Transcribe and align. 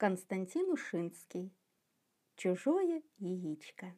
Константин 0.00 0.70
Ушинский. 0.70 1.52
Чужое 2.34 3.02
яичко. 3.18 3.94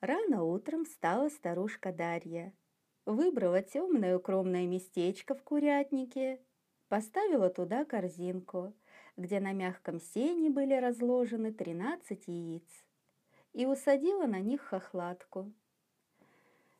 Рано 0.00 0.44
утром 0.44 0.86
встала 0.86 1.28
старушка 1.28 1.92
Дарья. 1.92 2.54
Выбрала 3.04 3.60
темное 3.60 4.16
укромное 4.16 4.66
местечко 4.66 5.34
в 5.34 5.42
курятнике, 5.42 6.40
поставила 6.88 7.50
туда 7.50 7.84
корзинку, 7.84 8.72
где 9.18 9.40
на 9.40 9.52
мягком 9.52 10.00
сене 10.00 10.48
были 10.48 10.72
разложены 10.72 11.52
тринадцать 11.52 12.26
яиц, 12.26 12.86
и 13.52 13.66
усадила 13.66 14.24
на 14.24 14.40
них 14.40 14.62
хохлатку. 14.62 15.52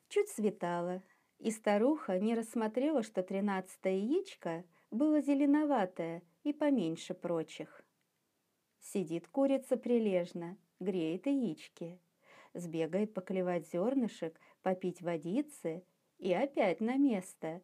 Чуть 0.08 0.30
светало, 0.30 1.02
и 1.38 1.50
старуха 1.50 2.18
не 2.18 2.34
рассмотрела, 2.34 3.02
что 3.02 3.22
тринадцатое 3.22 3.96
яичко 3.96 4.64
было 4.90 5.20
зеленоватое 5.20 6.22
и 6.44 6.52
поменьше 6.52 7.14
прочих. 7.14 7.84
Сидит 8.78 9.26
курица 9.28 9.76
прилежно, 9.76 10.56
греет 10.78 11.26
яички, 11.26 11.98
сбегает 12.52 13.14
поклевать 13.14 13.66
зернышек, 13.68 14.38
попить 14.62 15.02
водицы 15.02 15.84
и 16.18 16.32
опять 16.32 16.80
на 16.80 16.96
место. 16.96 17.62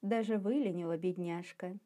Даже 0.00 0.38
выленила 0.38 0.96
бедняжка. 0.96 1.78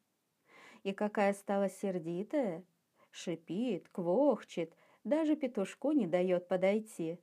И 0.83 0.93
какая 0.93 1.33
стала 1.33 1.69
сердитая, 1.69 2.63
шипит, 3.11 3.89
квохчет, 3.89 4.73
даже 5.03 5.35
петушку 5.35 5.91
не 5.91 6.07
дает 6.07 6.47
подойти. 6.47 7.19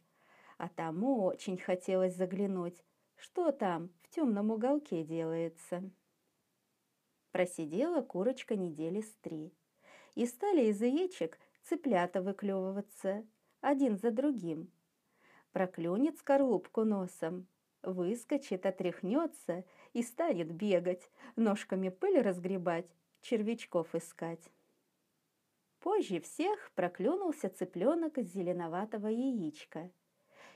А 0.58 0.68
тому 0.68 1.24
очень 1.24 1.58
хотелось 1.58 2.16
заглянуть, 2.16 2.84
что 3.16 3.52
там 3.52 3.90
в 4.02 4.08
темном 4.10 4.50
уголке 4.50 5.02
делается. 5.04 5.90
Просидела 7.34 8.00
курочка 8.00 8.54
недели 8.54 9.00
с 9.00 9.12
три. 9.16 9.52
И 10.14 10.24
стали 10.24 10.66
из 10.66 10.80
яичек 10.80 11.36
цыплята 11.64 12.22
выклевываться, 12.22 13.26
один 13.60 13.98
за 13.98 14.12
другим. 14.12 14.70
Проклюнет 15.50 16.16
скорлупку 16.16 16.84
носом, 16.84 17.48
выскочит, 17.82 18.66
отряхнется 18.66 19.64
и 19.94 20.04
станет 20.04 20.52
бегать, 20.52 21.10
ножками 21.34 21.88
пыль 21.88 22.20
разгребать, 22.20 22.86
червячков 23.20 23.96
искать. 23.96 24.52
Позже 25.80 26.20
всех 26.20 26.70
проклюнулся 26.76 27.48
цыпленок 27.48 28.16
из 28.16 28.32
зеленоватого 28.32 29.08
яичка. 29.08 29.90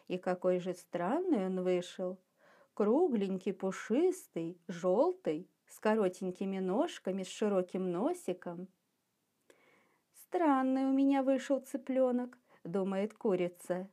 И 0.07 0.17
какой 0.17 0.61
же 0.61 0.75
странный 0.75 1.47
он 1.47 1.61
вышел! 1.65 2.20
Кругленький, 2.75 3.53
пушистый, 3.53 4.61
желтый, 4.69 5.51
с 5.69 5.78
коротенькими 5.78 6.58
ножками, 6.58 7.22
с 7.22 7.28
широким 7.28 7.91
носиком. 7.91 8.69
«Странный 10.12 10.84
у 10.86 10.92
меня 10.92 11.22
вышел 11.22 11.61
цыпленок»,— 11.61 12.38
думает 12.64 13.14
курица. 13.14 13.89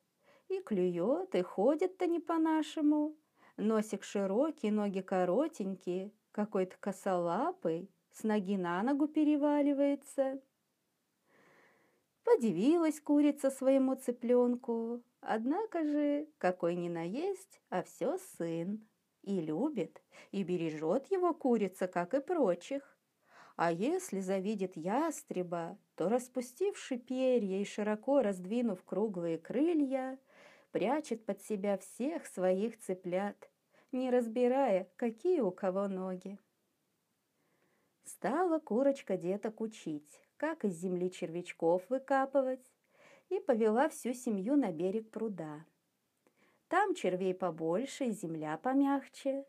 «И 0.49 0.59
клюет, 0.61 1.33
и 1.35 1.41
ходит-то 1.41 2.07
не 2.07 2.19
по-нашему. 2.19 3.15
Носик 3.57 4.03
широкий, 4.03 4.69
ноги 4.71 5.01
коротенькие, 5.01 6.11
какой-то 6.31 6.75
косолапый, 6.79 7.89
с 8.11 8.23
ноги 8.23 8.57
на 8.57 8.83
ногу 8.83 9.07
переваливается». 9.07 10.41
Подивилась 12.23 12.99
курица 12.99 13.51
своему 13.51 13.95
цыпленку, 13.95 15.03
однако 15.21 15.83
же, 15.83 16.27
какой 16.39 16.75
ни 16.75 16.89
наесть, 16.89 17.61
а 17.69 17.83
все 17.83 18.17
сын 18.17 18.85
и 19.25 19.41
любит, 19.41 20.01
и 20.31 20.43
бережет 20.43 21.11
его 21.11 21.33
курица, 21.33 21.87
как 21.87 22.13
и 22.13 22.21
прочих. 22.21 22.97
А 23.55 23.71
если 23.71 24.19
завидит 24.19 24.75
ястреба, 24.75 25.77
то, 25.95 26.09
распустивши 26.09 26.97
перья 26.97 27.59
и 27.59 27.65
широко 27.65 28.21
раздвинув 28.21 28.83
круглые 28.83 29.37
крылья, 29.37 30.19
прячет 30.71 31.25
под 31.25 31.41
себя 31.41 31.77
всех 31.77 32.25
своих 32.27 32.79
цыплят, 32.79 33.49
не 33.91 34.09
разбирая, 34.09 34.89
какие 34.97 35.39
у 35.39 35.51
кого 35.51 35.87
ноги. 35.87 36.37
Стала 38.03 38.59
курочка 38.59 39.17
деток 39.17 39.61
учить, 39.61 40.21
как 40.37 40.65
из 40.65 40.75
земли 40.75 41.09
червячков 41.09 41.89
выкапывать, 41.89 42.71
и 43.29 43.39
повела 43.39 43.89
всю 43.89 44.13
семью 44.13 44.57
на 44.57 44.71
берег 44.71 45.09
пруда. 45.09 45.65
Там 46.75 46.93
червей 46.93 47.33
побольше 47.33 48.07
и 48.07 48.11
земля 48.11 48.57
помягче. 48.57 49.45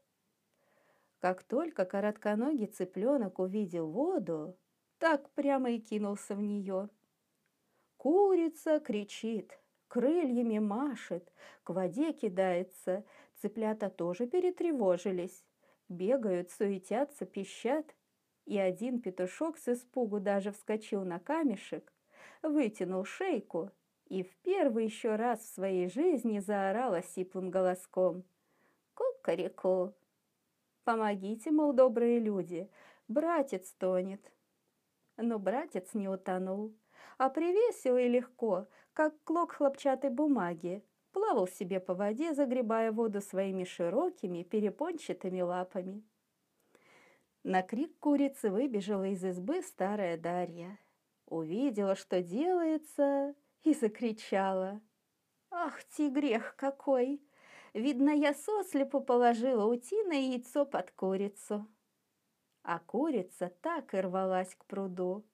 Как 1.19 1.43
только 1.43 1.85
коротконогий 1.85 2.69
цыпленок 2.69 3.41
увидел 3.41 3.91
воду, 3.91 4.57
так 5.01 5.29
прямо 5.31 5.73
и 5.73 5.81
кинулся 5.81 6.37
в 6.37 6.41
нее. 6.41 6.89
Курица 7.97 8.79
кричит, 8.79 9.59
крыльями 9.89 10.61
машет, 10.61 11.33
к 11.65 11.71
воде 11.71 12.13
кидается. 12.13 13.05
Цыплята 13.43 13.91
тоже 13.91 14.29
перетревожились, 14.29 15.45
бегают, 15.89 16.53
суетятся, 16.53 17.27
пищат. 17.27 17.93
И 18.45 18.57
один 18.57 19.01
петушок 19.01 19.59
с 19.59 19.67
испугу 19.67 20.21
даже 20.21 20.53
вскочил 20.53 21.05
на 21.05 21.19
камешек, 21.19 21.93
вытянул 22.45 23.05
шейку 23.05 23.73
и 24.09 24.23
в 24.23 24.35
первый 24.37 24.85
еще 24.85 25.17
раз 25.17 25.41
в 25.41 25.55
своей 25.55 25.89
жизни 25.89 26.39
заорала 26.39 27.03
сиплым 27.03 27.51
голоском. 27.51 28.25
«Кукареку!» 28.95 29.95
«Помогите, 30.85 31.51
мол, 31.51 31.73
добрые 31.73 32.19
люди, 32.19 32.71
братец 33.09 33.73
тонет!» 33.73 34.33
Но 35.17 35.39
братец 35.39 35.95
не 35.95 36.09
утонул, 36.09 36.75
а 37.19 37.31
привесил 37.31 37.97
и 37.97 38.07
легко, 38.09 38.69
как 38.93 39.15
клок 39.25 39.53
хлопчатой 39.53 40.11
бумаги, 40.11 40.85
плавал 41.13 41.49
себе 41.49 41.81
по 41.81 41.95
воде, 41.95 42.35
загребая 42.35 42.93
воду 42.93 43.21
своими 43.21 43.65
широкими 43.65 44.43
перепончатыми 44.43 45.41
лапами. 45.41 46.05
На 47.43 47.63
крик 47.63 47.99
курицы 47.99 48.51
выбежала 48.51 49.05
из 49.05 49.25
избы 49.25 49.63
старая 49.63 50.19
Дарья. 50.19 50.79
Увидела, 51.27 51.95
что 51.95 52.23
делается, 52.23 53.35
и 53.67 53.75
закричала. 53.75 54.81
«Ах, 55.51 55.83
ти 55.85 56.09
грех 56.09 56.55
какой! 56.57 57.21
Видно, 57.75 58.11
я 58.11 58.33
сослепу 58.33 59.01
положила 59.01 59.65
утиное 59.65 60.21
яйцо 60.21 60.65
под 60.65 60.93
курицу». 60.93 61.67
А 62.63 62.79
курица 62.79 63.53
так 63.61 63.95
и 63.95 64.01
рвалась 64.01 64.55
к 64.55 64.65
пруду. 64.67 65.25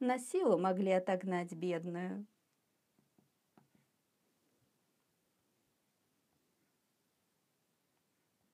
На 0.00 0.18
силу 0.18 0.58
могли 0.58 0.92
отогнать 0.92 1.52
бедную. 1.52 2.26